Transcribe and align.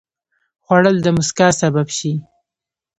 خوړل 0.65 0.97
د 1.01 1.07
مسکا 1.17 1.47
سبب 1.61 1.87
شي 1.97 2.13